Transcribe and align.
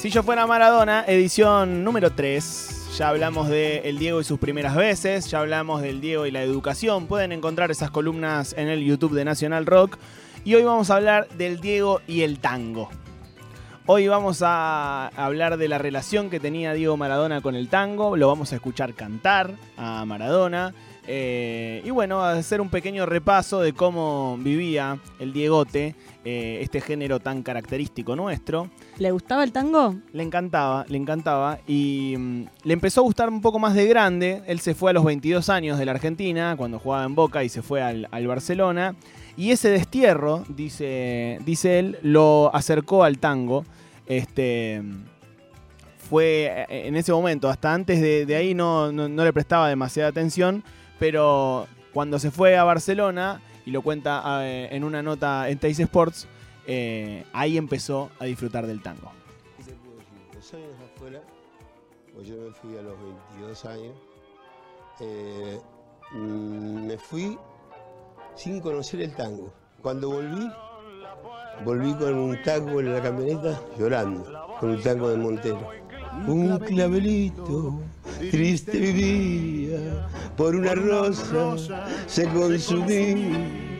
Si 0.00 0.08
yo 0.08 0.22
fuera 0.22 0.46
Maradona, 0.46 1.04
edición 1.06 1.84
número 1.84 2.10
3. 2.10 2.96
Ya 2.96 3.10
hablamos 3.10 3.50
de 3.50 3.80
El 3.80 3.98
Diego 3.98 4.22
y 4.22 4.24
sus 4.24 4.38
primeras 4.38 4.74
veces, 4.74 5.30
ya 5.30 5.40
hablamos 5.40 5.82
del 5.82 6.00
Diego 6.00 6.24
y 6.24 6.30
la 6.30 6.42
educación. 6.42 7.06
Pueden 7.06 7.32
encontrar 7.32 7.70
esas 7.70 7.90
columnas 7.90 8.54
en 8.56 8.68
el 8.68 8.82
YouTube 8.82 9.12
de 9.12 9.26
Nacional 9.26 9.66
Rock. 9.66 9.98
Y 10.42 10.54
hoy 10.54 10.62
vamos 10.62 10.88
a 10.88 10.96
hablar 10.96 11.28
del 11.36 11.60
Diego 11.60 12.00
y 12.06 12.22
el 12.22 12.38
tango. 12.38 12.88
Hoy 13.84 14.08
vamos 14.08 14.40
a 14.42 15.08
hablar 15.08 15.58
de 15.58 15.68
la 15.68 15.76
relación 15.76 16.30
que 16.30 16.40
tenía 16.40 16.72
Diego 16.72 16.96
Maradona 16.96 17.42
con 17.42 17.54
el 17.54 17.68
tango. 17.68 18.16
Lo 18.16 18.26
vamos 18.26 18.54
a 18.54 18.56
escuchar 18.56 18.94
cantar 18.94 19.50
a 19.76 20.06
Maradona. 20.06 20.72
Eh, 21.06 21.82
y 21.84 21.90
bueno, 21.90 22.20
a 22.22 22.32
hacer 22.32 22.60
un 22.60 22.68
pequeño 22.68 23.06
repaso 23.06 23.60
de 23.60 23.72
cómo 23.72 24.36
vivía 24.38 24.98
el 25.18 25.32
Diegote, 25.32 25.94
eh, 26.24 26.58
este 26.62 26.80
género 26.80 27.18
tan 27.20 27.42
característico 27.42 28.14
nuestro. 28.14 28.70
¿Le 28.98 29.10
gustaba 29.10 29.42
el 29.42 29.50
tango? 29.52 29.96
Le 30.12 30.22
encantaba, 30.22 30.84
le 30.88 30.98
encantaba. 30.98 31.58
Y 31.66 32.14
mm, 32.18 32.42
le 32.64 32.72
empezó 32.74 33.00
a 33.00 33.04
gustar 33.04 33.28
un 33.30 33.40
poco 33.40 33.58
más 33.58 33.74
de 33.74 33.86
grande. 33.86 34.42
Él 34.46 34.60
se 34.60 34.74
fue 34.74 34.90
a 34.90 34.94
los 34.94 35.04
22 35.04 35.48
años 35.48 35.78
de 35.78 35.86
la 35.86 35.92
Argentina, 35.92 36.54
cuando 36.56 36.78
jugaba 36.78 37.04
en 37.04 37.14
Boca 37.14 37.42
y 37.44 37.48
se 37.48 37.62
fue 37.62 37.82
al, 37.82 38.06
al 38.10 38.26
Barcelona. 38.26 38.94
Y 39.36 39.52
ese 39.52 39.70
destierro, 39.70 40.44
dice, 40.48 41.38
dice 41.46 41.78
él, 41.78 41.98
lo 42.02 42.54
acercó 42.54 43.04
al 43.04 43.18
tango. 43.18 43.64
Este, 44.06 44.82
fue 46.08 46.66
eh, 46.68 46.88
en 46.88 46.96
ese 46.96 47.12
momento, 47.12 47.48
hasta 47.48 47.72
antes 47.72 48.00
de, 48.00 48.26
de 48.26 48.36
ahí 48.36 48.54
no, 48.54 48.92
no- 48.92 49.08
no 49.08 49.24
le 49.24 49.32
prestaba 49.32 49.68
demasiada 49.68 50.08
atención, 50.08 50.62
pero 51.00 51.66
cuando 51.92 52.20
se 52.20 52.30
fue 52.30 52.56
a 52.56 52.62
Barcelona, 52.62 53.40
y 53.66 53.70
lo 53.72 53.82
cuenta 53.82 54.22
eh, 54.46 54.68
en 54.70 54.84
una 54.84 55.02
nota 55.02 55.48
en 55.48 55.58
Teis 55.58 55.80
Sports, 55.80 56.28
eh, 56.66 57.24
ahí 57.32 57.56
empezó 57.56 58.10
a 58.20 58.26
disfrutar 58.26 58.66
del 58.66 58.82
tango. 58.82 59.10
Pues 62.14 62.28
yo 62.28 62.36
me 62.36 62.50
fui 62.52 62.76
a 62.76 62.82
los 62.82 62.94
22 63.32 63.64
años. 63.64 63.94
eh, 65.00 65.58
me 66.12 66.98
fui 66.98 67.38
sin 68.34 68.60
conocer 68.60 69.00
el 69.00 69.14
tango. 69.14 69.52
Cuando 69.80 70.10
volví, 70.10 70.50
volví 71.64 71.94
con 71.94 72.14
un 72.14 72.42
tango 72.42 72.80
en 72.80 72.92
la 72.92 73.00
camioneta 73.00 73.58
llorando, 73.78 74.56
con 74.60 74.70
un 74.70 74.82
tango 74.82 75.08
de 75.08 75.16
Montero. 75.16 75.79
Un 76.26 76.58
clavelito 76.58 77.80
triste 78.30 78.78
vivía, 78.78 80.08
por 80.36 80.54
una 80.54 80.74
rosa 80.74 81.56
se 82.06 82.28
consumía. 82.28 83.70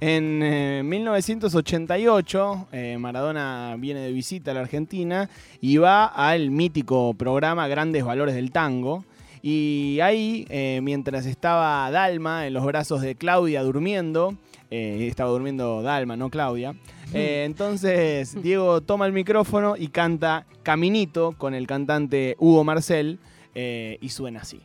En 0.00 0.42
eh, 0.44 0.82
1988, 0.84 2.68
eh, 2.70 2.96
Maradona 3.00 3.74
viene 3.78 4.00
de 4.00 4.12
visita 4.12 4.52
a 4.52 4.54
la 4.54 4.60
Argentina 4.60 5.28
y 5.60 5.78
va 5.78 6.06
al 6.06 6.50
mítico 6.50 7.14
programa 7.14 7.66
Grandes 7.66 8.04
Valores 8.04 8.36
del 8.36 8.52
Tango. 8.52 9.04
Y 9.42 9.98
ahí, 10.00 10.46
eh, 10.50 10.78
mientras 10.82 11.26
estaba 11.26 11.90
Dalma 11.90 12.46
en 12.46 12.54
los 12.54 12.64
brazos 12.64 13.00
de 13.00 13.16
Claudia 13.16 13.62
durmiendo, 13.64 14.36
eh, 14.70 15.06
estaba 15.08 15.30
durmiendo 15.30 15.82
Dalma, 15.82 16.16
no 16.16 16.30
Claudia, 16.30 16.74
eh, 17.14 17.44
entonces 17.46 18.40
Diego 18.42 18.80
toma 18.80 19.06
el 19.06 19.12
micrófono 19.12 19.76
y 19.76 19.88
canta 19.88 20.46
Caminito 20.62 21.32
con 21.38 21.54
el 21.54 21.66
cantante 21.66 22.36
Hugo 22.38 22.64
Marcel 22.64 23.18
eh, 23.54 23.98
y 24.00 24.10
suena 24.10 24.40
así. 24.40 24.60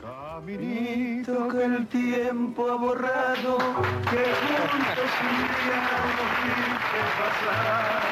Caminito 0.00 1.48
que 1.48 1.64
el 1.64 1.86
tiempo 1.86 2.70
ha 2.70 2.76
borrado, 2.76 3.56
que 3.56 4.24
juntos 4.40 5.12
un 5.20 5.36
día 5.54 5.80
nos 6.04 6.30
viste 6.44 7.00
pasar. 7.18 8.02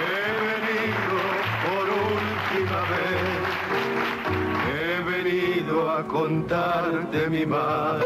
He 0.00 0.26
venido 0.44 1.16
por 1.64 1.86
última 2.10 2.80
vez, 2.92 3.34
he 4.72 5.22
venido 5.22 5.90
a 5.90 6.06
contarte 6.06 7.28
mi 7.28 7.44
mal. 7.44 8.02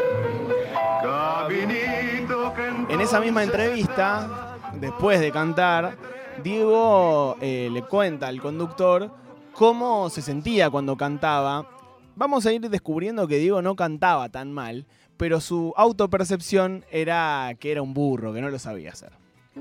En 2.89 3.01
esa 3.01 3.21
misma 3.21 3.43
entrevista, 3.43 4.57
después 4.75 5.21
de 5.21 5.31
cantar, 5.31 5.97
Diego 6.43 7.37
eh, 7.41 7.69
le 7.73 7.83
cuenta 7.83 8.29
al 8.29 8.41
conductor 8.41 9.11
cómo 9.53 10.09
se 10.11 10.23
sentía 10.23 10.71
cuando 10.71 10.97
cantaba. 10.97 11.69
Vamos 12.17 12.47
a 12.47 12.53
ir 12.53 12.69
descubriendo 12.69 13.29
que 13.29 13.39
Diego 13.39 13.63
no 13.63 13.77
cantaba 13.77 14.29
tan 14.29 14.53
mal, 14.53 14.87
pero 15.17 15.41
su 15.41 15.75
autopercepción 15.77 16.85
era 16.91 17.55
que 17.59 17.73
era 17.73 17.83
un 17.83 17.95
burro, 17.95 18.33
que 18.33 18.41
no 18.41 18.51
lo 18.51 18.59
sabía 18.59 18.93
hacer. 18.93 19.13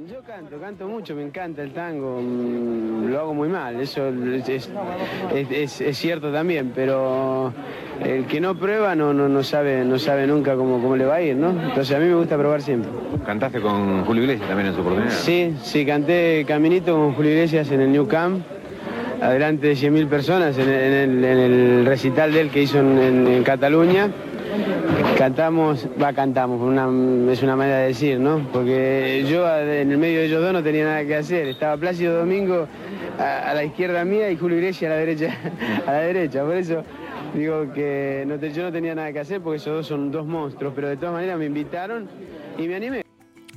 Yo 0.05 0.21
canto, 0.21 0.57
canto 0.59 0.87
mucho, 0.87 1.15
me 1.15 1.23
encanta 1.23 1.63
el 1.63 1.71
tango, 1.71 2.21
mm, 2.21 3.09
lo 3.09 3.19
hago 3.19 3.33
muy 3.33 3.47
mal, 3.49 3.79
eso 3.79 4.07
es, 4.09 4.47
es- 4.47 4.69
es- 5.33 5.51
es- 5.51 5.81
es 5.81 5.97
cierto 5.97 6.31
también, 6.31 6.71
pero 6.75 7.51
el 8.03 8.25
que 8.25 8.39
no 8.39 8.53
prueba 8.55 8.93
no, 8.95 9.11
no, 9.13 9.27
no 9.27 9.41
sabe, 9.43 9.83
no 9.83 9.97
sabe 9.97 10.27
nunca 10.27 10.55
cómo, 10.55 10.79
cómo 10.81 10.95
le 10.95 11.05
va 11.05 11.15
a 11.15 11.21
ir, 11.21 11.35
¿no? 11.35 11.49
Entonces 11.49 11.95
a 11.95 11.99
mí 11.99 12.05
me 12.05 12.13
gusta 12.15 12.37
probar 12.37 12.61
siempre. 12.61 12.91
¿Cantaste 13.25 13.59
con 13.59 14.05
Julio 14.05 14.23
Iglesias 14.23 14.47
también 14.47 14.67
en 14.67 14.75
su 14.75 14.81
oportunidad? 14.81 15.11
Sí, 15.11 15.55
sí, 15.63 15.85
canté 15.85 16.45
Caminito 16.47 16.93
con 16.95 17.13
Julio 17.13 17.31
Iglesias 17.31 17.71
en 17.71 17.81
el 17.81 17.91
New 17.91 18.07
Camp, 18.07 18.43
adelante 19.21 19.67
de 19.67 19.75
100.000 19.75 20.07
personas, 20.07 20.57
en 20.59 20.69
el, 20.69 20.75
en 20.75 20.93
el- 20.93 21.25
en 21.25 21.37
el 21.79 21.85
recital 21.85 22.31
de 22.33 22.41
él 22.41 22.49
que 22.49 22.61
hizo 22.61 22.79
en 22.79 23.41
Cataluña. 23.43 24.09
Cantamos, 25.17 25.87
va, 25.99 26.13
cantamos, 26.13 26.61
es 27.31 27.41
una 27.41 27.55
manera 27.55 27.79
de 27.79 27.87
decir, 27.87 28.19
¿no? 28.19 28.47
Porque 28.53 29.25
yo 29.27 29.47
en 29.57 29.91
el 29.91 29.97
medio 29.97 30.19
de 30.19 30.25
ellos 30.27 30.43
dos 30.43 30.53
no 30.53 30.61
tenía 30.61 30.85
nada 30.85 31.03
que 31.05 31.15
hacer. 31.15 31.47
Estaba 31.47 31.75
Plácido 31.75 32.19
Domingo 32.19 32.67
a, 33.17 33.51
la 33.55 33.63
izquierda 33.63 34.05
mía 34.05 34.29
y 34.29 34.37
Julio 34.37 34.57
Iglesias 34.57 34.91
a 34.91 34.93
la 34.93 34.99
derecha. 34.99 35.35
A 35.87 35.91
la 35.91 35.99
derecha, 36.01 36.43
por 36.43 36.55
eso 36.55 36.83
digo 37.33 37.73
que 37.73 38.27
yo 38.53 38.63
no 38.63 38.71
tenía 38.71 38.93
nada 38.93 39.11
que 39.11 39.19
hacer 39.19 39.41
porque 39.41 39.57
esos 39.57 39.73
dos 39.73 39.87
son 39.87 40.11
dos 40.11 40.27
monstruos, 40.27 40.73
pero 40.75 40.87
de 40.87 40.97
todas 40.97 41.13
maneras 41.13 41.39
me 41.39 41.45
invitaron 41.45 42.07
y 42.59 42.67
me 42.67 42.75
animé. 42.75 43.03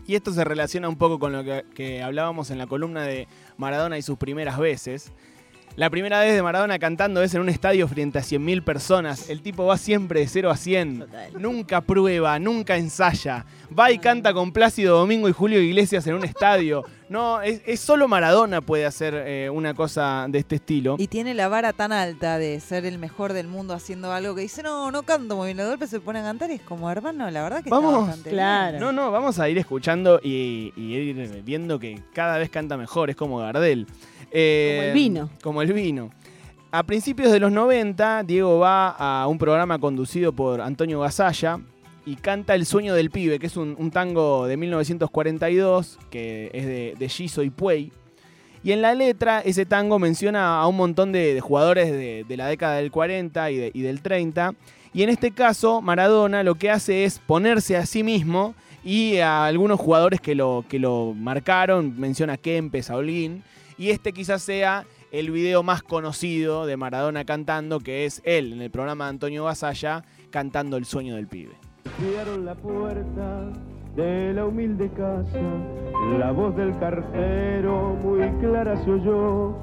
Y 0.07 0.15
esto 0.15 0.33
se 0.33 0.43
relaciona 0.45 0.89
un 0.89 0.97
poco 0.97 1.19
con 1.19 1.33
lo 1.33 1.45
que 1.75 2.03
hablábamos 2.03 2.51
en 2.51 2.57
la 2.57 2.69
columna 2.69 3.03
de 3.03 3.29
Maradona 3.59 3.99
y 3.99 4.03
sus 4.03 4.17
primeras 4.17 4.59
veces. 4.59 5.13
La 5.77 5.89
primera 5.89 6.21
vez 6.21 6.35
de 6.35 6.43
Maradona 6.43 6.79
cantando 6.79 7.23
es 7.23 7.33
en 7.33 7.41
un 7.41 7.49
estadio 7.49 7.89
frente 7.89 8.19
a 8.19 8.23
100.000 8.23 8.63
personas. 8.63 9.31
El 9.31 9.41
tipo 9.41 9.65
va 9.65 9.79
siempre 9.79 10.21
de 10.21 10.27
0 10.27 10.51
a 10.51 10.57
100. 10.57 10.99
Total. 11.01 11.33
Nunca 11.41 11.81
prueba, 11.81 12.39
nunca 12.39 12.77
ensaya. 12.77 13.47
Va 13.77 13.91
y 13.91 13.99
canta 13.99 14.35
con 14.35 14.53
Plácido 14.53 14.99
Domingo 14.99 15.29
y 15.29 15.33
Julio 15.33 15.61
Iglesias 15.63 16.07
en 16.07 16.15
un 16.17 16.25
estadio. 16.25 16.85
No, 17.09 17.41
es, 17.41 17.63
es 17.67 17.81
solo 17.81 18.09
Maradona 18.09 18.61
puede 18.61 18.85
hacer 18.85 19.15
eh, 19.27 19.49
una 19.49 19.73
cosa 19.75 20.27
de 20.29 20.41
este 20.41 20.57
estilo. 20.57 20.97
Y 20.99 21.07
tiene 21.07 21.35
la 21.35 21.49
vara 21.49 21.73
tan 21.73 21.93
alta 21.93 22.37
de 22.39 22.61
ser 22.61 22.85
el 22.85 22.99
mejor 22.99 23.33
del 23.33 23.47
mundo 23.49 23.73
haciendo 23.73 24.13
algo 24.13 24.35
que 24.35 24.43
dice, 24.43 24.63
no, 24.63 24.91
no 24.91 25.03
canto 25.05 25.35
muy 25.37 25.47
bien, 25.47 25.57
de 25.57 25.65
golpe 25.67 25.87
se 25.87 26.01
pone 26.01 26.19
a 26.19 26.23
cantar 26.23 26.51
y 26.51 26.55
es 26.55 26.63
como, 26.63 26.91
hermano, 26.91 27.31
la 27.31 27.43
verdad 27.43 27.65
que 27.65 27.71
Vamos. 27.71 27.93
está 27.95 28.07
bastante 28.07 28.31
Claro. 28.31 28.71
bien". 28.73 28.81
No, 28.83 28.93
no, 28.93 29.11
vamos 29.11 29.39
a 29.39 29.49
ir 29.49 29.57
escuchando 29.57 30.21
y, 30.23 30.73
y 30.77 30.95
ir 30.95 31.43
viendo 31.45 31.79
que 31.79 32.01
cada 32.13 32.39
vez 32.39 32.51
canta 32.51 32.77
mejor, 32.77 33.09
es 33.11 33.17
como 33.17 33.39
Gardel. 33.39 33.87
Eh, 34.31 34.77
Como 34.77 34.89
el 34.89 34.95
vino. 34.95 35.31
Como 35.43 35.63
el 35.63 35.73
vino. 35.73 36.11
A 36.73 36.83
principios 36.85 37.33
de 37.33 37.41
los 37.41 37.51
90, 37.51 38.23
Diego 38.23 38.59
va 38.61 38.91
a 38.91 39.27
un 39.27 39.39
programa 39.39 39.79
conducido 39.79 40.33
por 40.33 40.61
Antonio 40.61 41.01
Gasalla 41.01 41.59
y 42.07 42.15
canta 42.17 42.55
El 42.55 42.65
sueño 42.65 42.95
del 42.95 43.11
pibe, 43.11 43.39
que 43.41 43.47
es 43.47 43.57
un, 43.57 43.75
un 43.79 43.91
tango 43.91 44.47
de 44.47 44.57
1942, 44.57 45.99
que 46.11 46.51
es 46.53 46.67
de, 46.67 46.95
de 46.99 47.09
Giso 47.09 47.43
y 47.43 47.51
Puey. 47.51 47.93
Y 48.63 48.73
en 48.73 48.83
la 48.83 48.95
letra, 48.95 49.41
ese 49.41 49.65
tango 49.67 49.99
menciona 49.99 50.59
a 50.61 50.67
un 50.67 50.77
montón 50.77 51.13
de, 51.13 51.35
de 51.35 51.41
jugadores 51.41 51.91
de, 51.91 52.25
de 52.29 52.37
la 52.37 52.47
década 52.47 52.77
del 52.77 52.91
40 52.91 53.51
y, 53.51 53.57
de- 53.57 53.71
y 53.75 53.81
del 53.81 54.01
30. 54.03 54.55
Y 54.93 55.03
en 55.03 55.09
este 55.09 55.31
caso, 55.31 55.81
Maradona 55.81 56.43
lo 56.43 56.57
que 56.57 56.71
hace 56.71 57.05
es 57.05 57.19
ponerse 57.21 57.77
a 57.77 57.87
sí 57.87 58.03
mismo 58.03 58.55
y 58.85 59.17
a 59.19 59.47
algunos 59.47 59.81
jugadores 59.81 60.21
que 60.21 60.35
lo, 60.35 60.65
que 60.69 60.79
lo 60.79 61.15
marcaron. 61.17 61.99
Menciona 61.99 62.35
a 62.35 62.37
Kempes, 62.37 62.91
a 62.91 62.97
Holguín. 62.97 63.43
Y 63.81 63.89
este 63.89 64.13
quizás 64.13 64.43
sea 64.43 64.85
el 65.11 65.31
video 65.31 65.63
más 65.63 65.83
conocido 65.83 66.67
de 66.67 66.77
Maradona 66.77 67.25
cantando, 67.25 67.81
que 67.81 68.05
es 68.05 68.21
él 68.27 68.53
en 68.53 68.61
el 68.61 68.71
programa 68.71 69.05
de 69.05 69.11
Antonio 69.13 69.45
Basalla 69.45 70.05
cantando 70.29 70.77
El 70.77 70.85
sueño 70.85 71.17
del 71.17 71.27
pibe. 71.27 71.53
Abrieron 71.97 72.45
la 72.45 72.55
puerta 72.57 73.51
de 73.97 74.35
la 74.35 74.45
humilde 74.45 74.91
casa, 74.91 75.41
la 76.19 76.31
voz 76.31 76.55
del 76.57 76.79
cartero 76.79 77.97
muy 78.03 78.29
clara 78.41 78.77
se 78.85 78.91
oyó, 78.91 79.57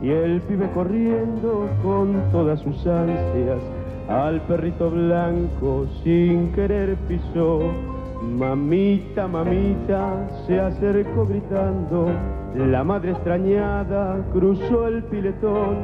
y 0.00 0.10
el 0.10 0.40
pibe 0.42 0.70
corriendo 0.70 1.68
con 1.82 2.22
todas 2.30 2.60
sus 2.60 2.86
ansias, 2.86 3.60
al 4.08 4.40
perrito 4.42 4.92
blanco 4.92 5.88
sin 6.04 6.52
querer 6.52 6.94
pisó. 7.08 7.95
Mamita, 8.22 9.28
mamita, 9.28 10.28
se 10.46 10.58
acercó 10.58 11.26
gritando, 11.26 12.10
la 12.54 12.82
madre 12.82 13.10
extrañada 13.12 14.24
cruzó 14.32 14.88
el 14.88 15.04
piletón, 15.04 15.76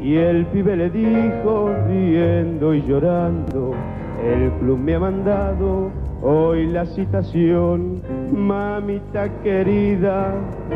y 0.00 0.16
el 0.16 0.46
pibe 0.46 0.76
le 0.76 0.90
dijo, 0.90 1.70
riendo 1.86 2.74
y 2.74 2.82
llorando, 2.82 3.72
el 4.22 4.50
club 4.60 4.78
me 4.78 4.94
ha 4.94 5.00
mandado 5.00 5.90
hoy 6.22 6.66
la 6.66 6.84
citación. 6.86 8.02
Mamita 8.32 9.28
querida, 9.42 10.34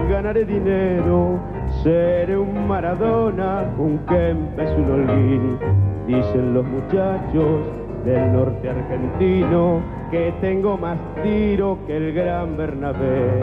ganaré 0.09 0.45
dinero, 0.45 1.39
seré 1.83 2.37
un 2.39 2.67
Maradona, 2.67 3.65
un 3.79 3.99
Kempes, 4.07 4.71
un 4.79 4.91
Holguín. 4.91 5.59
Dicen 6.07 6.55
los 6.55 6.65
muchachos 6.65 7.86
del 8.07 8.33
norte 8.33 8.71
argentino 8.71 9.83
que 10.13 10.33
tengo 10.41 10.79
más 10.79 10.97
tiro 11.25 11.79
que 11.87 11.97
el 11.97 12.15
gran 12.15 12.57
Bernabé. 12.57 13.41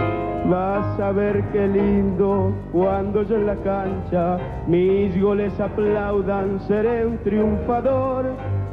Vas 0.50 1.00
a 1.00 1.12
ver 1.12 1.44
qué 1.52 1.68
lindo 1.68 2.54
cuando 2.72 3.24
yo 3.24 3.36
en 3.36 3.46
la 3.46 3.56
cancha 3.58 4.38
mis 4.68 5.22
goles 5.22 5.58
aplaudan, 5.60 6.62
seré 6.62 7.06
un 7.06 7.18
triunfador. 7.20 8.26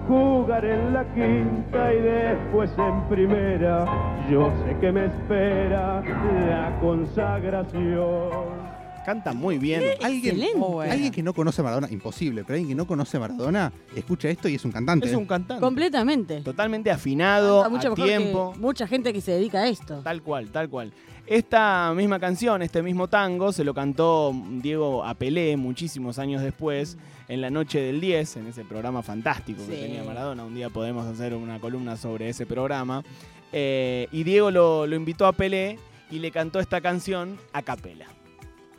Jugaré 0.07 0.75
en 0.75 0.93
la 0.93 1.05
quinta 1.13 1.93
y 1.93 2.01
después 2.01 2.71
en 2.79 3.01
primera. 3.09 3.85
Yo 4.31 4.51
sé 4.65 4.77
que 4.81 4.93
me 4.93 5.07
espera 5.07 6.03
la 6.49 6.79
consagración. 6.81 8.60
Canta 9.05 9.33
muy 9.33 9.59
bien. 9.59 9.83
Alguien, 10.03 10.35
Excelente. 10.35 10.59
Muy 10.59 10.69
bueno. 10.75 10.93
alguien 10.93 11.13
que 11.13 11.23
no 11.23 11.33
conoce 11.33 11.61
a 11.61 11.65
Maradona, 11.65 11.89
imposible, 11.91 12.43
pero 12.45 12.55
alguien 12.55 12.69
que 12.69 12.75
no 12.75 12.87
conoce 12.87 13.17
a 13.17 13.21
Maradona, 13.21 13.73
escucha 13.97 14.29
esto 14.29 14.49
y 14.49 14.55
es 14.57 14.65
un 14.65 14.73
cantante. 14.73 15.07
Es 15.09 15.15
un 15.15 15.25
cantante. 15.27 15.61
Completamente. 15.61 16.41
Totalmente 16.43 16.91
afinado, 16.91 17.63
Canta 17.63 17.77
mucho 17.77 17.93
a 17.93 17.95
que 17.97 18.03
tiempo. 18.03 18.55
mucha 18.59 18.87
gente 18.87 19.13
que 19.13 19.21
se 19.21 19.33
dedica 19.33 19.61
a 19.61 19.69
esto. 19.69 20.01
Tal 20.03 20.23
cual, 20.23 20.51
tal 20.51 20.69
cual. 20.69 20.93
Esta 21.27 21.93
misma 21.95 22.19
canción, 22.19 22.61
este 22.63 22.83
mismo 22.83 23.09
tango, 23.09 23.53
se 23.53 23.63
lo 23.65 23.73
cantó 23.73 24.35
Diego 24.61 25.05
a 25.05 25.15
Pelé 25.15 25.57
muchísimos 25.57 26.19
años 26.19 26.43
después, 26.43 26.99
en 27.29 27.41
la 27.41 27.51
noche 27.51 27.81
del 27.81 28.01
10, 28.01 28.37
en 28.39 28.47
ese 28.49 28.65
programa 28.65 29.03
fantástico 29.03 29.65
que 29.67 29.75
Sí. 29.77 29.81
tenía 29.83 30.03
Maradona. 30.03 30.45
Un 30.45 30.55
día 30.55 30.71
podemos 30.71 31.07
hacer 31.07 31.35
una 31.35 31.61
columna 31.61 31.97
sobre 31.97 32.29
ese 32.29 32.47
programa. 32.47 33.05
Eh, 33.53 34.09
y 34.13 34.25
Diego 34.25 34.51
lo, 34.51 34.87
lo 34.87 34.97
invitó 34.97 35.27
a 35.27 35.33
Pelé 35.33 35.79
y 36.11 36.19
le 36.19 36.31
cantó 36.33 36.59
esta 36.59 36.81
canción 36.81 37.39
a 37.53 37.63
capela. 37.63 38.07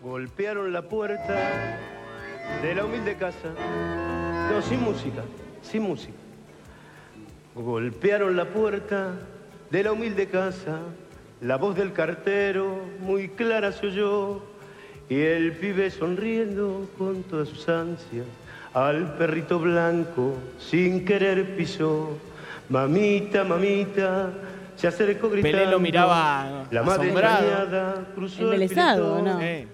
Golpearon 0.04 0.74
la 0.74 0.82
puerta 0.82 1.78
de 2.64 2.74
la 2.74 2.86
humilde 2.86 3.16
casa. 3.18 3.50
No, 4.52 4.60
sin 4.64 4.82
música, 4.82 5.22
sin 5.62 5.84
música. 5.84 6.18
Golpearon 7.54 8.36
la 8.36 8.46
puerta 8.46 9.14
de 9.70 9.84
la 9.84 9.92
humilde 9.92 10.28
casa. 10.28 10.80
La 11.40 11.58
voz 11.58 11.76
del 11.76 11.94
cartero 11.94 12.80
muy 13.00 13.30
clara 13.30 13.72
se 13.72 13.88
oyó. 13.88 14.42
Y 15.08 15.20
el 15.20 15.52
pibe 15.52 15.92
sonriendo 15.92 16.90
con 16.98 17.22
todas 17.24 17.50
sus 17.50 17.70
ansias. 17.70 18.26
Al 18.74 19.18
perrito 19.18 19.60
blanco 19.60 20.34
sin 20.58 21.06
querer 21.06 21.56
pisó. 21.56 22.18
Mamita, 22.70 23.44
mamita, 23.44 24.32
se 24.76 24.88
acercó 24.88 25.30
gritando. 25.30 25.58
Pelé 25.58 25.70
lo 25.70 25.80
miraba 25.80 26.66
La 26.72 26.82
madre 26.82 27.10
asombrado. 27.10 28.06
cruzó 28.16 28.52
el. 28.54 28.62
Eh, 28.64 29.68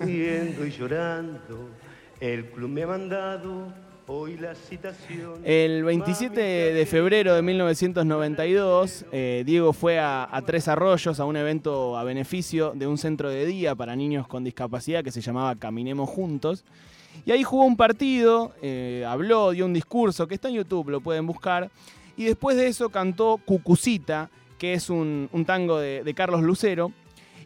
Riendo 0.00 0.64
y 0.64 0.70
llorando, 0.70 1.68
el 2.18 2.46
club 2.46 2.70
me 2.70 2.82
ha 2.84 2.86
mandado 2.86 3.70
hoy 4.06 4.38
la 4.38 4.54
citación. 4.54 5.42
El 5.44 5.84
27 5.84 6.40
de 6.40 6.86
febrero 6.86 7.34
de 7.34 7.42
1992, 7.42 9.04
eh, 9.12 9.42
Diego 9.44 9.74
fue 9.74 9.98
a, 9.98 10.26
a 10.34 10.40
Tres 10.40 10.66
Arroyos 10.66 11.20
a 11.20 11.26
un 11.26 11.36
evento 11.36 11.98
a 11.98 12.04
beneficio 12.04 12.72
de 12.74 12.86
un 12.86 12.96
centro 12.96 13.28
de 13.28 13.44
día 13.44 13.74
para 13.74 13.94
niños 13.96 14.26
con 14.26 14.44
discapacidad 14.44 15.04
que 15.04 15.12
se 15.12 15.20
llamaba 15.20 15.54
Caminemos 15.56 16.08
Juntos. 16.08 16.64
Y 17.26 17.32
ahí 17.32 17.42
jugó 17.42 17.66
un 17.66 17.76
partido, 17.76 18.54
eh, 18.62 19.04
habló, 19.06 19.50
dio 19.50 19.66
un 19.66 19.74
discurso 19.74 20.26
que 20.26 20.36
está 20.36 20.48
en 20.48 20.54
YouTube, 20.54 20.88
lo 20.88 21.02
pueden 21.02 21.26
buscar. 21.26 21.70
Y 22.16 22.24
después 22.24 22.56
de 22.56 22.68
eso 22.68 22.88
cantó 22.88 23.38
Cucucita, 23.44 24.30
que 24.56 24.72
es 24.72 24.88
un, 24.88 25.28
un 25.32 25.44
tango 25.44 25.78
de, 25.78 26.02
de 26.02 26.14
Carlos 26.14 26.40
Lucero. 26.40 26.92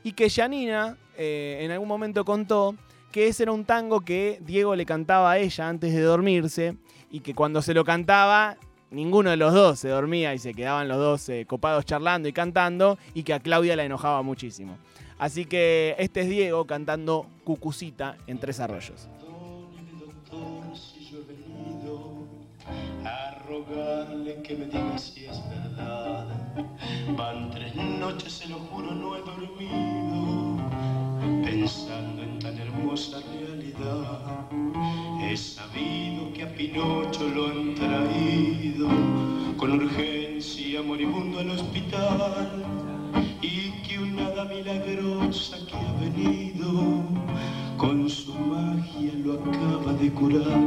Y 0.07 0.13
que 0.13 0.31
Janina 0.31 0.97
eh, 1.19 1.59
en 1.63 1.73
algún 1.73 1.89
momento 1.89 2.25
contó 2.25 2.77
que 3.11 3.27
ese 3.27 3.43
era 3.43 3.51
un 3.51 3.65
tango 3.65 4.03
que 4.03 4.39
Diego 4.41 4.77
le 4.77 4.87
cantaba 4.87 5.33
a 5.33 5.39
ella 5.39 5.69
antes 5.69 5.93
de 5.93 6.01
dormirse 6.01 6.77
y 7.11 7.19
que 7.19 7.35
cuando 7.35 7.61
se 7.61 7.75
lo 7.75 7.85
cantaba 7.85 8.57
ninguno 8.93 9.31
de 9.31 9.37
los 9.37 9.53
dos 9.53 9.81
se 9.81 9.89
dormía 9.89 10.33
y 10.33 10.39
se 10.39 10.55
quedaban 10.55 10.87
los 10.87 10.99
dos 10.99 11.29
eh, 11.29 11.45
copados 11.45 11.85
charlando 11.87 12.29
y 12.29 12.33
cantando 12.33 12.99
y 13.15 13.25
que 13.25 13.35
a 13.35 13.41
Claudia 13.41 13.75
la 13.75 13.83
enojaba 13.83 14.23
muchísimo. 14.23 14.79
Así 15.19 15.45
que 15.45 15.97
este 15.99 16.21
es 16.21 16.29
Diego 16.29 16.69
cantando 16.69 17.27
Cucucita 17.43 18.17
en 18.29 18.39
Tres 18.39 18.61
Arroyos. 18.61 19.09
Rogarle 23.49 24.43
que 24.43 24.57
me 24.57 24.67
diga 24.67 24.99
si 24.99 25.27
es 25.27 25.41
verdad. 25.49 26.27
Van 27.17 27.51
tres 27.51 27.75
noches, 27.75 28.33
se 28.33 28.49
lo 28.49 28.59
juro, 28.59 28.93
no 28.93 29.17
he 29.17 29.21
dormido, 29.21 30.57
pensando 31.45 32.23
en 32.23 32.39
tan 32.39 32.59
hermosa 32.59 33.19
realidad. 33.39 34.49
He 35.21 35.37
sabido 35.37 36.33
que 36.35 36.43
a 36.43 36.55
Pinocho 36.55 37.29
lo 37.29 37.47
han 37.47 37.75
traído 37.75 38.89
con 39.57 39.73
urgencia 39.73 40.83
moribundo 40.83 41.41
al 41.41 41.51
hospital 41.51 42.65
y 43.43 43.71
que 43.83 43.99
una 43.99 44.27
hada 44.27 44.45
milagrosa 44.45 45.57
que 45.67 45.77
ha 45.77 45.93
venido 46.01 47.03
con 47.77 48.09
su 48.09 48.35
magia 48.35 49.13
lo 49.25 49.35
acaba 49.35 49.93
de 49.95 50.11
curar. 50.13 50.61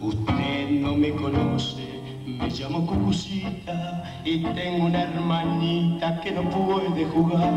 Usted 0.00 0.70
no 0.70 0.96
me 0.96 1.10
conoce, 1.12 1.81
me 2.26 2.48
llamo 2.48 2.86
Cucucita 2.86 4.02
y 4.24 4.38
tengo 4.42 4.86
una 4.86 5.02
hermanita 5.02 6.20
que 6.20 6.30
no 6.32 6.48
puede 6.50 7.04
jugar. 7.06 7.52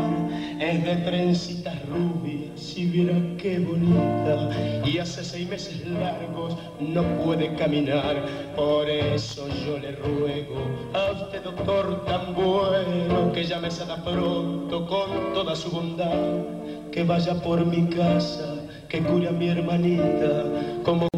Es 0.60 0.84
de 0.84 0.96
trencitas 0.96 1.74
rubias, 1.86 2.76
y 2.76 2.86
viera 2.86 3.14
qué 3.38 3.58
bonita. 3.58 4.50
Y 4.84 4.98
hace 4.98 5.24
seis 5.24 5.48
meses 5.48 5.86
largos 5.86 6.56
no 6.80 7.02
puede 7.24 7.54
caminar. 7.56 8.24
Por 8.56 8.88
eso 8.88 9.46
yo 9.64 9.78
le 9.78 9.92
ruego 9.92 10.56
a 10.94 11.12
usted, 11.12 11.42
doctor 11.44 12.04
tan 12.06 12.34
bueno, 12.34 13.32
que 13.32 13.44
llame 13.44 13.70
sana 13.70 14.02
pronto 14.02 14.86
con 14.86 15.34
toda 15.34 15.54
su 15.54 15.70
bondad. 15.70 16.44
Que 16.90 17.04
vaya 17.04 17.34
por 17.34 17.64
mi 17.66 17.86
casa 17.88 18.56
que 18.88 19.00
cure 19.00 19.28
a 19.28 19.32
mi 19.32 19.48
hermanita 19.48 20.44
como 20.84 21.08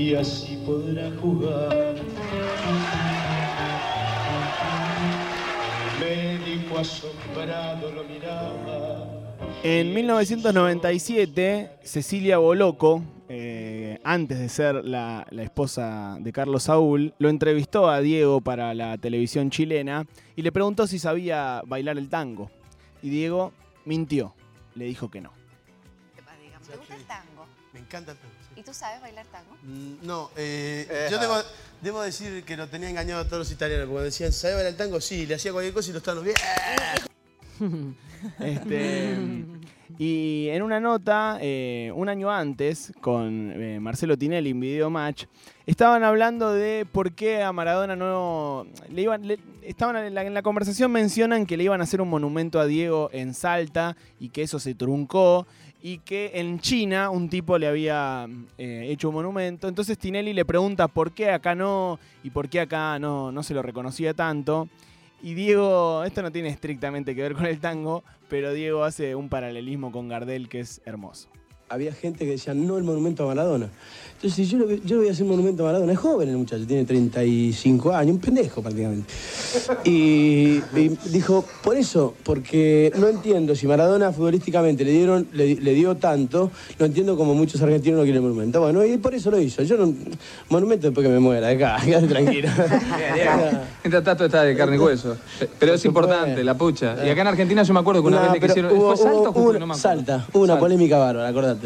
y 0.00 0.14
así 0.14 0.56
podrá 0.64 1.10
jugar. 1.20 1.96
El 6.00 6.38
médico 6.40 6.78
asombrado 6.78 7.92
lo 7.92 8.04
miraba. 8.04 9.06
En 9.62 9.92
1997, 9.92 11.70
Cecilia 11.82 12.38
Boloco, 12.38 13.02
eh, 13.28 13.98
antes 14.02 14.38
de 14.38 14.48
ser 14.48 14.82
la, 14.86 15.26
la 15.30 15.42
esposa 15.42 16.16
de 16.18 16.32
Carlos 16.32 16.62
Saúl, 16.62 17.12
lo 17.18 17.28
entrevistó 17.28 17.90
a 17.90 18.00
Diego 18.00 18.40
para 18.40 18.72
la 18.72 18.96
televisión 18.96 19.50
chilena 19.50 20.06
y 20.34 20.40
le 20.40 20.50
preguntó 20.50 20.86
si 20.86 20.98
sabía 20.98 21.60
bailar 21.66 21.98
el 21.98 22.08
tango. 22.08 22.50
Y 23.02 23.10
Diego 23.10 23.52
mintió, 23.84 24.34
le 24.74 24.86
dijo 24.86 25.10
que 25.10 25.20
no. 25.20 25.30
¿Te 26.70 26.76
gusta 26.76 26.96
el 26.96 27.04
tango? 27.04 27.44
Me 27.74 27.80
encanta 27.80 28.12
el 28.12 28.18
tango. 28.18 28.39
¿Y 28.60 28.62
tú 28.62 28.74
sabes 28.74 29.00
bailar 29.00 29.24
tango? 29.32 29.56
Mm, 29.62 30.06
No, 30.06 30.30
eh, 30.36 31.08
yo 31.10 31.18
debo, 31.18 31.34
debo 31.80 32.02
decir 32.02 32.44
que 32.44 32.58
lo 32.58 32.68
tenía 32.68 32.90
engañado 32.90 33.22
a 33.22 33.24
todos 33.24 33.38
los 33.38 33.50
italianos, 33.52 33.88
porque 33.88 34.04
decían, 34.04 34.32
¿sabe 34.34 34.52
bailar 34.56 34.74
tango? 34.74 35.00
Sí, 35.00 35.24
le 35.24 35.36
hacía 35.36 35.50
cualquier 35.50 35.72
cosa 35.72 35.88
y 35.88 35.92
los 35.94 36.02
tanos 36.02 36.22
bien. 36.22 36.36
Este, 38.38 39.16
y 39.98 40.48
en 40.50 40.62
una 40.62 40.78
nota, 40.78 41.38
eh, 41.40 41.90
un 41.94 42.10
año 42.10 42.30
antes, 42.30 42.92
con 43.00 43.50
eh, 43.56 43.80
Marcelo 43.80 44.18
Tinelli 44.18 44.50
en 44.50 44.60
Video 44.60 44.90
Match, 44.90 45.24
estaban 45.66 46.04
hablando 46.04 46.52
de 46.52 46.86
por 46.90 47.12
qué 47.12 47.42
a 47.42 47.52
Maradona 47.52 47.96
no. 47.96 48.66
Le 48.90 49.02
iban, 49.02 49.26
le- 49.26 49.38
estaban 49.62 49.96
en 49.96 50.14
la, 50.14 50.24
en 50.24 50.34
la 50.34 50.42
conversación, 50.42 50.92
mencionan 50.92 51.46
que 51.46 51.56
le 51.56 51.64
iban 51.64 51.80
a 51.80 51.84
hacer 51.84 52.02
un 52.02 52.08
monumento 52.10 52.60
a 52.60 52.66
Diego 52.66 53.08
en 53.12 53.32
Salta 53.32 53.96
y 54.18 54.28
que 54.28 54.42
eso 54.42 54.58
se 54.58 54.74
truncó. 54.74 55.46
Y 55.82 55.98
que 55.98 56.32
en 56.34 56.60
China 56.60 57.10
un 57.10 57.28
tipo 57.28 57.56
le 57.56 57.66
había 57.66 58.28
eh, 58.58 58.86
hecho 58.90 59.08
un 59.08 59.14
monumento. 59.14 59.66
Entonces 59.68 59.98
Tinelli 59.98 60.32
le 60.32 60.44
pregunta 60.44 60.88
por 60.88 61.12
qué 61.12 61.30
acá 61.30 61.54
no 61.54 61.98
y 62.22 62.30
por 62.30 62.48
qué 62.48 62.60
acá 62.60 62.98
no, 62.98 63.32
no 63.32 63.42
se 63.42 63.54
lo 63.54 63.62
reconocía 63.62 64.12
tanto. 64.12 64.68
Y 65.22 65.34
Diego, 65.34 66.04
esto 66.04 66.22
no 66.22 66.30
tiene 66.32 66.48
estrictamente 66.48 67.14
que 67.14 67.22
ver 67.22 67.34
con 67.34 67.46
el 67.46 67.60
tango, 67.60 68.04
pero 68.28 68.52
Diego 68.52 68.84
hace 68.84 69.14
un 69.14 69.28
paralelismo 69.28 69.92
con 69.92 70.08
Gardel 70.08 70.48
que 70.48 70.60
es 70.60 70.80
hermoso. 70.84 71.28
Había 71.70 71.92
gente 71.92 72.24
que 72.24 72.32
decía, 72.32 72.52
no 72.52 72.76
el 72.78 72.82
monumento 72.84 73.22
a 73.22 73.26
Maradona. 73.28 73.68
Entonces, 74.16 74.50
yo, 74.50 74.58
le- 74.58 74.80
yo 74.80 74.96
le 74.96 75.02
voy 75.02 75.08
a 75.08 75.12
hacer 75.12 75.22
un 75.22 75.30
monumento 75.30 75.62
a 75.62 75.66
Maradona. 75.66 75.92
Es 75.92 75.98
joven 76.00 76.28
el 76.28 76.36
muchacho, 76.36 76.66
tiene 76.66 76.84
35 76.84 77.92
años, 77.94 78.16
un 78.16 78.20
pendejo 78.20 78.60
prácticamente. 78.60 79.06
Y, 79.84 80.60
y 80.76 80.98
dijo, 81.10 81.44
por 81.62 81.76
eso, 81.76 82.14
porque 82.24 82.92
no 82.98 83.06
entiendo, 83.08 83.54
si 83.54 83.66
Maradona 83.68 84.12
futbolísticamente 84.12 84.84
le 84.84 84.90
dieron, 84.90 85.28
le, 85.32 85.54
le 85.54 85.72
dio 85.74 85.96
tanto, 85.96 86.50
no 86.80 86.86
entiendo 86.86 87.16
como 87.16 87.34
muchos 87.34 87.62
argentinos 87.62 87.98
no 87.98 88.02
quieren 88.04 88.20
monumento. 88.22 88.60
Bueno, 88.60 88.84
y 88.84 88.98
por 88.98 89.14
eso 89.14 89.30
lo 89.30 89.38
hizo. 89.40 89.62
Yo 89.62 89.76
no, 89.78 89.94
monumento 90.50 90.88
después 90.88 91.06
que 91.06 91.12
me 91.12 91.20
muera, 91.20 91.48
acá, 91.48 91.78
quédate 91.84 92.08
tranquilo. 92.08 92.48
Mientras 93.84 94.04
tanto 94.04 94.24
está 94.26 94.42
de 94.42 94.56
carne 94.56 94.74
y 94.76 94.78
hueso. 94.80 95.16
Pero 95.58 95.74
es 95.74 95.84
importante, 95.84 96.42
la 96.42 96.58
pucha. 96.58 96.96
Y 97.06 97.08
acá 97.10 97.20
en 97.22 97.28
Argentina 97.28 97.62
yo 97.62 97.72
me 97.72 97.80
acuerdo 97.80 98.02
que 98.02 98.08
una 98.08 98.16
No, 98.26 98.32
vez 98.32 98.42
le 98.42 98.46
quisieron... 98.48 98.72
hubo- 98.76 98.88
¿Fue 98.96 98.96
Salta 98.96 99.28
o 99.28 99.32
Jujuy? 99.32 99.50
una- 99.50 99.58
No 99.60 99.66
me. 99.68 99.74
Salta, 99.76 100.26
hubo 100.32 100.42
una 100.42 100.54
Salta. 100.54 100.60
polémica 100.60 100.98
bárbara, 100.98 101.28
acordate. 101.28 101.59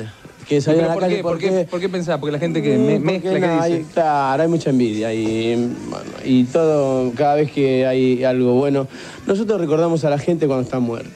Que 0.49 0.57
¿Y 0.57 0.61
salió 0.61 0.81
pero 0.81 0.85
a 0.85 0.89
la 0.89 0.95
por, 0.95 1.03
calle 1.03 1.17
qué, 1.17 1.23
por, 1.23 1.39
qué, 1.39 1.49
porque- 1.49 1.65
por 1.71 1.81
qué 1.81 1.89
pensás? 1.89 2.19
Porque 2.19 2.33
la 2.33 2.39
gente 2.39 2.61
que 2.63 2.77
me- 2.77 2.99
Mm, 2.99 3.03
mezcla, 3.03 3.33
¿qué 3.33 3.41
no, 3.41 3.55
dice? 3.55 3.63
hay- 3.77 3.87
claro, 3.95 4.43
hay 4.43 4.49
mucha 4.49 4.71
envidia 4.71 5.13
y, 5.15 5.57
bueno, 5.89 6.11
y 6.25 6.45
todo, 6.45 7.13
cada 7.17 7.37
vez 7.37 7.51
que 7.51 7.87
hay 7.87 8.25
algo 8.25 8.53
bueno. 8.55 8.87
Nosotros 9.27 9.59
recordamos 9.61 10.05
a 10.05 10.11
la 10.11 10.19
gente 10.19 10.47
cuando 10.47 10.65
está 10.65 10.81
muerta. 10.81 11.09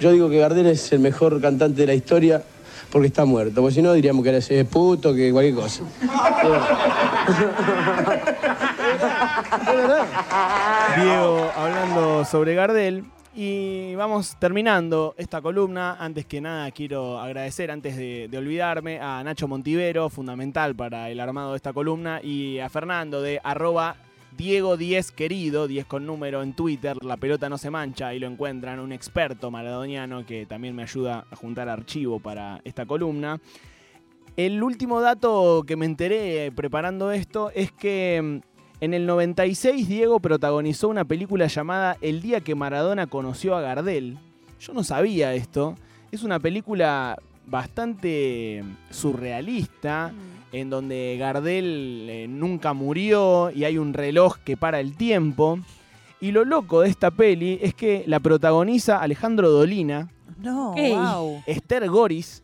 Yo 0.00 0.12
digo 0.12 0.28
que 0.30 0.38
Gardel 0.38 0.66
es 0.66 0.92
el 0.92 1.00
mejor 1.00 1.40
cantante 1.40 1.80
de 1.80 1.86
la 1.88 1.94
historia 1.94 2.42
porque 2.90 3.08
está 3.08 3.24
muerto, 3.24 3.60
porque 3.60 3.74
si 3.76 3.82
no 3.82 3.92
diríamos 3.92 4.22
que 4.22 4.28
era 4.28 4.38
ese 4.38 4.64
puto, 4.66 5.14
que 5.14 5.32
cualquier 5.32 5.54
cosa. 5.56 5.82
Diego 10.96 11.50
hablando 11.56 12.24
sobre 12.24 12.54
Gardel. 12.54 13.04
Y 13.34 13.94
vamos 13.94 14.36
terminando 14.38 15.14
esta 15.16 15.40
columna. 15.40 15.96
Antes 15.98 16.26
que 16.26 16.42
nada, 16.42 16.70
quiero 16.70 17.18
agradecer, 17.18 17.70
antes 17.70 17.96
de, 17.96 18.28
olvidarme, 18.36 19.00
a 19.00 19.24
Nacho 19.24 19.48
Montivero, 19.48 20.10
fundamental 20.10 20.74
para 20.76 21.08
el 21.08 21.18
armado 21.18 21.52
de 21.52 21.56
esta 21.56 21.72
columna, 21.72 22.20
y 22.22 22.58
a 22.58 22.68
Fernando 22.68 23.22
de 23.22 23.40
arroba 23.42 23.96
Diego 24.36 24.76
10 24.76 25.12
querido, 25.12 25.66
10 25.66 25.86
con 25.86 26.04
número 26.04 26.42
en 26.42 26.52
Twitter, 26.52 26.96
la 27.02 27.16
pelota 27.16 27.48
no 27.48 27.56
se 27.56 27.70
mancha, 27.70 28.08
ahí 28.08 28.18
lo 28.18 28.26
encuentran, 28.26 28.80
un 28.80 28.92
experto 28.92 29.50
maradoniano 29.50 30.26
que 30.26 30.44
también 30.44 30.74
me 30.74 30.82
ayuda 30.82 31.26
a 31.30 31.36
juntar 31.36 31.70
archivo 31.70 32.20
para 32.20 32.60
esta 32.64 32.84
columna. 32.84 33.40
El 34.36 34.62
último 34.62 35.00
dato 35.00 35.64
que 35.66 35.76
me 35.76 35.86
enteré 35.86 36.50
preparando 36.52 37.12
esto 37.12 37.50
es 37.54 37.72
que 37.72 38.40
mm, 38.42 38.51
en 38.82 38.94
el 38.94 39.06
96 39.06 39.88
Diego 39.88 40.18
protagonizó 40.18 40.88
una 40.88 41.04
película 41.04 41.46
llamada 41.46 41.96
El 42.00 42.20
día 42.20 42.40
que 42.40 42.56
Maradona 42.56 43.06
conoció 43.06 43.54
a 43.54 43.60
Gardel. 43.60 44.18
Yo 44.58 44.72
no 44.72 44.82
sabía 44.82 45.34
esto. 45.34 45.76
Es 46.10 46.24
una 46.24 46.40
película 46.40 47.16
bastante 47.46 48.64
surrealista 48.90 50.12
en 50.50 50.68
donde 50.68 51.16
Gardel 51.16 52.08
eh, 52.10 52.26
nunca 52.28 52.72
murió 52.72 53.52
y 53.54 53.62
hay 53.62 53.78
un 53.78 53.94
reloj 53.94 54.38
que 54.38 54.56
para 54.56 54.80
el 54.80 54.96
tiempo. 54.96 55.60
Y 56.20 56.32
lo 56.32 56.44
loco 56.44 56.80
de 56.80 56.88
esta 56.88 57.12
peli 57.12 57.60
es 57.62 57.74
que 57.74 58.02
la 58.08 58.18
protagoniza 58.18 59.00
Alejandro 59.00 59.48
Dolina, 59.48 60.10
No, 60.40 60.74
wow. 60.74 61.40
Esther 61.46 61.88
Goris, 61.88 62.42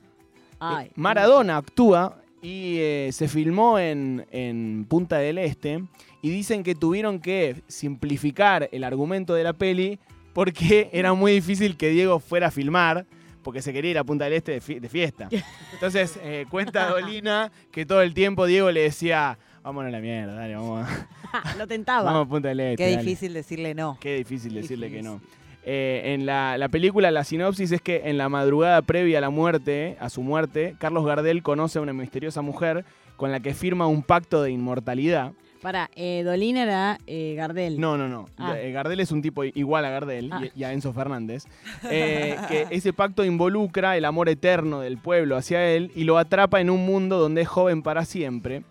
Ay. 0.61 0.93
Maradona 0.95 1.57
actúa 1.57 2.18
y 2.43 2.77
eh, 2.79 3.11
se 3.13 3.29
filmó 3.29 3.79
en, 3.79 4.27
en 4.31 4.85
Punta 4.89 5.19
del 5.19 5.39
Este 5.39 5.83
y 6.23 6.31
dicen 6.31 6.63
que 6.63 6.75
tuvieron 6.75 7.21
que 7.21 7.63
simplificar 7.69 8.69
el 8.73 8.85
argumento 8.85 9.35
de 9.35 9.45
la 9.45 9.53
peli 9.53 9.99
porque 10.33 10.89
era 10.93 11.15
muy 11.15 11.33
difícil 11.33 11.77
que 11.77 11.89
Diego 11.91 12.21
fuera 12.21 12.49
a 12.49 12.51
filmar 12.51 13.07
porque 13.43 13.63
se 13.63 13.73
quería 13.73 13.93
ir 13.93 13.99
a 13.99 14.05
Punta 14.05 14.25
del 14.25 14.35
Este 14.35 14.53
de, 14.53 14.61
fi- 14.61 14.79
de 14.79 14.89
fiesta. 14.89 15.29
Entonces 15.73 16.19
eh, 16.23 16.45
cuenta 16.51 16.89
Dolina 16.91 17.51
que 17.71 17.87
todo 17.87 18.03
el 18.03 18.15
tiempo 18.15 18.47
Diego 18.47 18.71
le 18.71 18.83
decía, 18.83 19.39
vámonos 19.63 19.89
a 19.89 19.93
la 19.93 20.01
mierda, 20.01 20.35
dale, 20.35 20.55
vamos 20.55 20.87
a, 21.33 21.55
Lo 21.59 21.67
tentaba. 21.67 22.05
vamos 22.13 22.27
a 22.27 22.29
Punta 22.31 22.49
del 22.49 22.61
Este. 22.61 22.77
Qué 22.85 22.91
dale". 22.91 23.03
difícil 23.03 23.33
decirle 23.35 23.75
no. 23.75 23.97
Qué 24.01 24.17
difícil 24.17 24.55
decirle 24.55 24.91
que 24.91 25.03
no. 25.03 25.21
Eh, 25.65 26.15
en 26.15 26.25
la, 26.25 26.57
la 26.57 26.69
película, 26.69 27.11
la 27.11 27.25
sinopsis 27.25 27.73
es 27.73 27.83
que 27.83 28.03
en 28.07 28.17
la 28.17 28.29
madrugada 28.29 28.81
previa 28.83 29.19
a 29.19 29.21
la 29.21 29.31
muerte, 29.31 29.97
a 30.01 30.09
su 30.09 30.23
muerte, 30.23 30.75
Carlos 30.79 31.05
Gardel 31.05 31.43
conoce 31.43 31.79
a 31.79 31.83
una 31.83 31.93
misteriosa 31.93 32.41
mujer 32.43 32.85
con 33.17 33.33
la 33.33 33.41
que 33.41 33.53
firma 33.53 33.87
un 33.87 34.03
pacto 34.03 34.43
de 34.43 34.51
inmortalidad. 34.53 35.33
Para, 35.61 35.91
eh, 35.97 36.23
Dolina 36.25 36.63
era 36.63 36.99
eh, 37.09 37.35
Gardel. 37.37 37.81
No, 37.81 37.99
no, 37.99 38.09
no. 38.09 38.27
Ah. 38.39 38.57
Eh, 38.57 38.71
Gardel 38.71 39.01
es 39.01 39.11
un 39.11 39.21
tipo 39.21 39.43
igual 39.43 39.85
a 39.85 39.91
Gardel 39.91 40.31
Ah. 40.33 40.41
y, 40.55 40.61
y 40.61 40.65
a 40.65 40.73
Enzo 40.73 40.93
Fernández. 40.93 41.45
que 41.83 42.67
ese 42.71 42.93
pacto 42.93 43.25
involucra 43.25 43.97
el 43.97 44.05
amor 44.05 44.29
eterno 44.29 44.81
del 44.81 44.99
pueblo 44.99 45.37
hacia 45.37 45.69
él 45.69 45.91
y 45.97 46.05
lo 46.05 46.17
atrapa 46.19 46.61
en 46.61 46.71
un 46.71 46.87
mundo 46.87 47.19
donde 47.19 47.43
es 47.43 47.49
joven 47.49 47.83
para 47.83 48.05
siempre, 48.05 48.63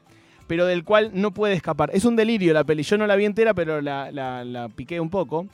pero 0.47 0.65
del 0.65 0.83
cual 0.85 1.11
no 1.13 1.31
puede 1.31 1.53
escapar. 1.55 1.89
Es 1.93 2.05
un 2.05 2.15
delirio 2.15 2.53
la 2.53 2.63
peli. 2.63 2.83
Yo 2.83 2.97
no 2.97 3.05
la 3.05 3.17
vi 3.17 3.25
entera, 3.25 3.53
pero 3.53 3.81
la, 3.81 4.09
la- 4.11 4.45
la 4.45 4.69
piqué 4.69 4.99
un 5.01 5.09
poco. 5.09 5.45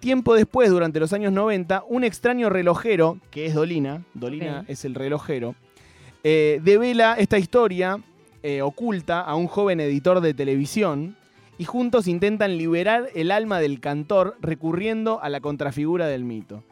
Tiempo 0.00 0.34
después, 0.34 0.70
durante 0.70 1.00
los 1.00 1.12
años 1.12 1.32
90, 1.32 1.84
un 1.88 2.04
extraño 2.04 2.50
relojero, 2.50 3.18
que 3.30 3.46
es 3.46 3.54
Dolina, 3.54 4.04
Dolina 4.14 4.64
es 4.68 4.84
el 4.84 4.94
relojero, 4.94 5.54
eh, 6.22 6.60
devela 6.62 7.14
esta 7.14 7.38
historia 7.38 8.00
eh, 8.42 8.62
oculta 8.62 9.20
a 9.20 9.34
un 9.36 9.46
joven 9.46 9.80
editor 9.80 10.20
de 10.20 10.34
televisión 10.34 11.16
y 11.58 11.64
juntos 11.64 12.06
intentan 12.06 12.58
liberar 12.58 13.08
el 13.14 13.30
alma 13.30 13.60
del 13.60 13.80
cantor 13.80 14.36
recurriendo 14.40 15.22
a 15.22 15.28
la 15.28 15.40
contrafigura 15.40 16.06
del 16.06 16.24
mito. 16.24 16.62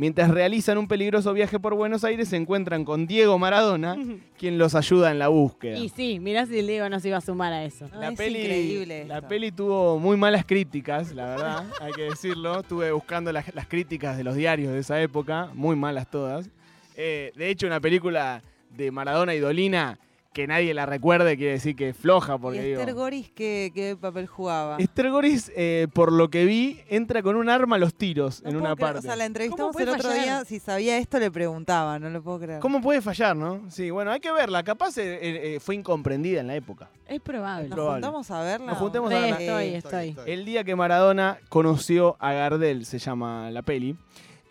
Mientras 0.00 0.30
realizan 0.30 0.78
un 0.78 0.88
peligroso 0.88 1.30
viaje 1.34 1.60
por 1.60 1.74
Buenos 1.74 2.04
Aires, 2.04 2.30
se 2.30 2.36
encuentran 2.38 2.86
con 2.86 3.06
Diego 3.06 3.38
Maradona, 3.38 3.98
quien 4.38 4.56
los 4.56 4.74
ayuda 4.74 5.10
en 5.10 5.18
la 5.18 5.28
búsqueda. 5.28 5.76
Y 5.76 5.90
sí, 5.90 6.18
mirá 6.20 6.46
si 6.46 6.58
el 6.58 6.66
Diego 6.68 6.88
no 6.88 6.98
se 7.00 7.08
iba 7.08 7.18
a 7.18 7.20
sumar 7.20 7.52
a 7.52 7.64
eso. 7.64 7.86
La 7.92 8.08
es 8.08 8.16
peli, 8.16 8.38
increíble 8.38 9.04
la 9.04 9.16
esto. 9.16 9.28
peli 9.28 9.52
tuvo 9.52 9.98
muy 9.98 10.16
malas 10.16 10.46
críticas, 10.46 11.12
la 11.12 11.26
verdad, 11.26 11.66
hay 11.82 11.92
que 11.92 12.04
decirlo. 12.04 12.60
Estuve 12.60 12.90
buscando 12.92 13.30
las, 13.30 13.54
las 13.54 13.66
críticas 13.66 14.16
de 14.16 14.24
los 14.24 14.36
diarios 14.36 14.72
de 14.72 14.78
esa 14.78 14.98
época, 15.02 15.50
muy 15.52 15.76
malas 15.76 16.10
todas. 16.10 16.48
Eh, 16.96 17.32
de 17.36 17.50
hecho, 17.50 17.66
una 17.66 17.78
película 17.78 18.42
de 18.74 18.90
Maradona 18.90 19.34
y 19.34 19.38
Dolina 19.38 19.98
que 20.32 20.46
nadie 20.46 20.72
la 20.74 20.86
recuerde 20.86 21.36
quiere 21.36 21.52
decir 21.54 21.74
que 21.74 21.88
es 21.88 21.96
floja, 21.96 22.36
¿Y 22.36 22.38
porque 22.38 22.62
digo... 22.62 22.78
Esther 22.80 22.94
Goris 22.94 23.30
qué, 23.30 23.72
qué 23.74 23.96
papel 24.00 24.26
jugaba? 24.28 24.76
Esther 24.78 25.10
Goris, 25.10 25.50
eh, 25.56 25.88
por 25.92 26.12
lo 26.12 26.30
que 26.30 26.44
vi, 26.44 26.80
entra 26.88 27.22
con 27.22 27.34
un 27.34 27.48
arma 27.48 27.76
a 27.76 27.78
los 27.80 27.94
tiros 27.94 28.40
en 28.44 28.56
una 28.56 28.74
creer, 28.74 28.78
parte. 28.78 28.98
O 29.00 29.02
sea, 29.02 29.16
la 29.16 29.24
entrevistamos 29.24 29.74
el 29.76 29.88
otro 29.88 30.02
fallar? 30.02 30.22
día, 30.22 30.44
si 30.44 30.60
sabía 30.60 30.98
esto 30.98 31.18
le 31.18 31.30
preguntaba, 31.32 31.98
no 31.98 32.10
lo 32.10 32.22
puedo 32.22 32.38
creer. 32.38 32.60
¿Cómo 32.60 32.80
puede 32.80 33.00
fallar, 33.02 33.34
no? 33.36 33.62
Sí, 33.70 33.90
bueno, 33.90 34.12
hay 34.12 34.20
que 34.20 34.30
verla. 34.30 34.62
Capaz 34.62 34.96
eh, 34.98 35.18
eh, 35.20 35.60
fue 35.60 35.74
incomprendida 35.74 36.40
en 36.40 36.46
la 36.46 36.54
época. 36.54 36.88
Es 37.08 37.20
probable. 37.20 37.68
¿Nos 37.68 37.74
probable. 37.74 38.06
juntamos 38.06 38.30
a 38.30 38.42
verla? 38.42 38.66
Nos 38.66 38.78
juntemos 38.78 39.10
Sí, 39.10 39.16
a 39.16 39.20
verla. 39.20 39.40
estoy, 39.40 39.66
estoy. 39.74 40.16
El 40.26 40.44
día 40.44 40.62
que 40.62 40.76
Maradona 40.76 41.38
conoció 41.48 42.16
a 42.20 42.32
Gardel, 42.32 42.86
se 42.86 43.00
llama 43.00 43.50
la 43.50 43.62
peli. 43.62 43.96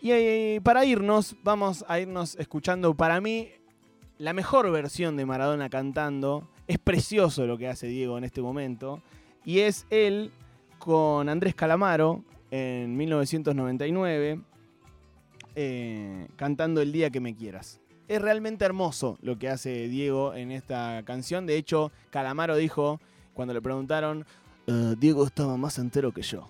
Y 0.02 0.12
eh, 0.12 0.60
para 0.62 0.84
irnos, 0.84 1.36
vamos 1.42 1.84
a 1.86 2.00
irnos 2.00 2.34
escuchando, 2.36 2.94
para 2.94 3.20
mí, 3.20 3.50
la 4.20 4.34
mejor 4.34 4.70
versión 4.70 5.16
de 5.16 5.24
Maradona 5.24 5.70
cantando. 5.70 6.46
Es 6.66 6.78
precioso 6.78 7.46
lo 7.46 7.56
que 7.56 7.68
hace 7.68 7.86
Diego 7.86 8.18
en 8.18 8.24
este 8.24 8.42
momento. 8.42 9.00
Y 9.46 9.60
es 9.60 9.86
él 9.88 10.30
con 10.78 11.30
Andrés 11.30 11.54
Calamaro 11.54 12.22
en 12.50 12.96
1999, 12.98 14.42
eh, 15.54 16.28
cantando 16.36 16.82
El 16.82 16.92
día 16.92 17.08
que 17.08 17.20
me 17.20 17.34
quieras. 17.34 17.80
Es 18.08 18.20
realmente 18.20 18.66
hermoso 18.66 19.16
lo 19.22 19.38
que 19.38 19.48
hace 19.48 19.88
Diego 19.88 20.34
en 20.34 20.50
esta 20.50 21.02
canción. 21.06 21.46
De 21.46 21.56
hecho, 21.56 21.90
Calamaro 22.10 22.56
dijo, 22.56 23.00
cuando 23.32 23.54
le 23.54 23.62
preguntaron, 23.62 24.26
"Eh, 24.66 24.96
Diego 24.98 25.24
estaba 25.24 25.56
más 25.56 25.78
entero 25.78 26.12
que 26.12 26.22
yo 26.22 26.46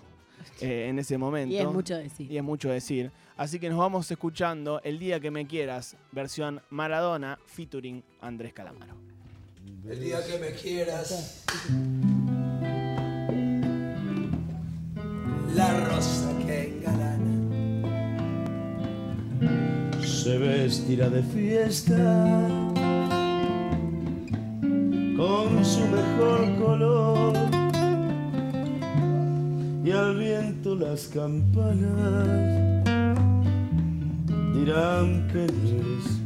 eh, 0.59 0.87
en 0.89 0.99
ese 0.99 1.17
momento. 1.17 1.53
Y 1.53 1.57
es 1.57 1.67
mucho 1.67 1.97
decir. 1.97 2.31
Y 2.31 2.37
es 2.37 2.43
mucho 2.43 2.69
decir. 2.69 3.11
Así 3.37 3.59
que 3.59 3.69
nos 3.69 3.79
vamos 3.79 4.09
escuchando 4.11 4.81
El 4.83 4.99
día 4.99 5.19
que 5.19 5.31
me 5.31 5.47
quieras, 5.47 5.95
versión 6.11 6.61
Maradona, 6.69 7.39
featuring 7.45 8.03
Andrés 8.21 8.53
Calamaro. 8.53 8.95
El 9.87 9.99
día 9.99 10.25
que 10.25 10.37
me 10.37 10.51
quieras. 10.51 11.43
La 15.55 15.85
rosa 15.85 16.37
que 16.45 16.77
engalana. 16.77 17.21
se 20.05 20.37
vestirá 20.37 21.09
de 21.09 21.23
fiesta 21.23 22.47
con 25.17 25.65
su 25.65 25.81
mejor 25.87 26.55
color 26.63 27.60
y 29.83 29.91
al 29.91 30.17
viento 30.17 30.75
las 30.75 31.07
campanas 31.07 32.83
dirán 34.53 35.27
que 35.31 35.43
eres 35.45 36.21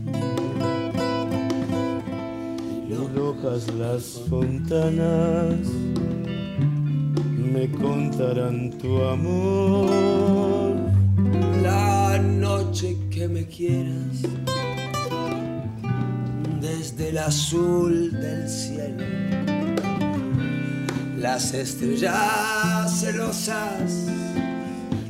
y 2.89 3.17
rojas 3.17 3.73
las 3.75 4.21
fontanas 4.29 5.59
me 7.55 7.71
contarán 7.71 8.71
tu 8.79 9.01
amor 9.03 10.75
La 11.63 12.19
noche 12.19 12.97
que 13.09 13.27
me 13.27 13.45
quieras. 13.47 14.23
desde 16.59 17.09
el 17.09 17.17
azul 17.19 18.11
del 18.11 18.49
cielo. 18.49 19.03
Las 21.25 21.55
estrellas 21.55 22.99
celosas 22.99 24.05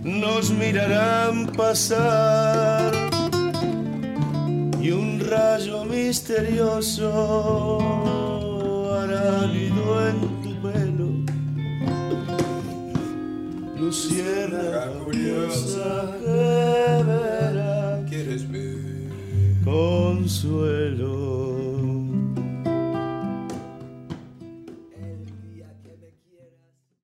nos 0.01 0.49
mirarán 0.49 1.47
pasar 1.47 2.93
y 4.81 4.91
un 4.91 5.19
rayo 5.19 5.83
misterioso 5.83 7.09
hará 8.97 9.45
nido 9.47 10.07
en 10.07 10.21
tu 10.41 10.55
pelo. 10.61 11.09
Luciérnaga 13.77 14.93
curiosa 15.03 16.15
que 16.21 17.03
verá 17.07 18.05
¿Quieres 18.07 18.49
ver? 18.49 18.77
consuelo. 19.65 21.15